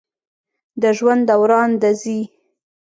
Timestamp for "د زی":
1.81-2.19